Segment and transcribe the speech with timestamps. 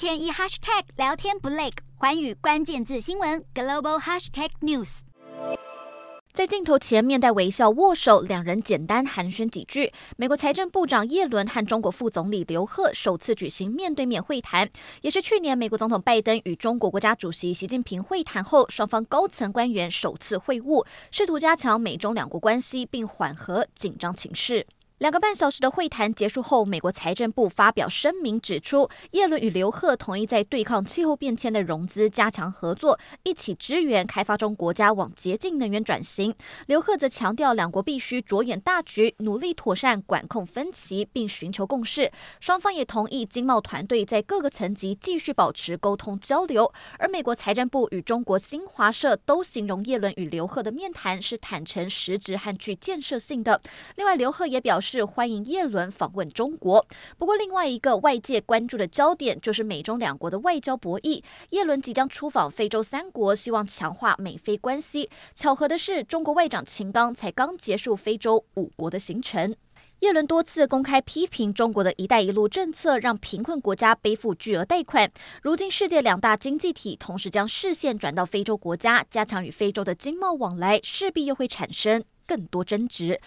[0.00, 1.68] 天一 hashtag 聊天不累，
[1.98, 5.00] 寰宇关键字新闻 global hashtag news。
[6.32, 9.92] 在镜头前面带微笑握手，两人简单寒暄几句。
[10.16, 14.70] 美国财政部长叶伦和中国副总理刘鹤首次举行面对面会谈，
[15.02, 24.66] 也是去年美国总统拜登与中国国家主席习近平会谈后，双方高层官员首次会晤，试图加强美中两国关系，并缓和紧张情势。
[25.00, 36.34] 两个半小时的会谈结束后，美国财政部发表声明指出，叶伦与刘鹤同意在对抗气候变迁的融资加强合作，一起支援开发中国家往洁净能源转型。
[36.66, 42.12] 刘鹤则强调，两国必须着眼大局，努力妥善管控分歧，并寻求共识。
[42.38, 46.70] 双方也同意经贸团队在各个层级继续保持沟通交流。
[46.98, 53.62] 而美国财政部与中国新华社都形容叶伦与刘鹤的面谈是坦诚、实质和具建设性的。
[53.96, 54.89] 另外，刘鹤也表示。
[54.90, 56.84] 是欢迎叶伦访问中国。
[57.16, 61.22] 不过，另外一个外界关注的焦点就是美中两国的外交博弈。
[61.50, 65.08] 叶伦即将出访非洲三国，希望强化美菲关系。
[65.36, 69.54] 巧合的是，中国外长秦刚才刚结束非洲五国的行程。
[70.00, 75.08] 叶伦多次公开批评中国的一带一路政策，让贫困国家背负巨额贷款。
[75.40, 83.20] 如今，世界两大经济体同时将视线转到非洲国家，加强与非洲的经贸往来，势必又会产生更多争执。